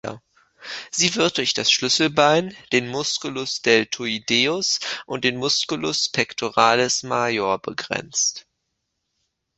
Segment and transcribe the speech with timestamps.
[0.89, 8.47] Sie wird durch das Schlüsselbein, den Musculus deltoideus und den Musculus pectoralis major begrenzt.